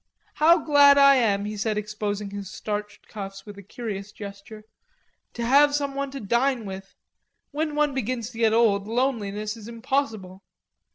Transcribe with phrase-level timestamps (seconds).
[0.33, 4.63] "How glad I am," he said, exposing his starched cuffs with a curious gesture,
[5.33, 6.95] "to have some one to dine with!
[7.51, 10.43] When one begins to get old loneliness is impossible.